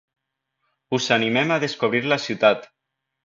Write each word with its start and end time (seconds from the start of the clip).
Us 0.99 1.09
animem 1.17 1.53
a 1.55 1.59
descobrir 1.65 2.01
la 2.13 2.19
ciutat! 2.27 2.67